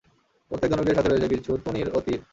[0.51, 2.19] প্রত্যেক ধনুকের সাথে রয়েছে কিছু তুনীর ও তীর।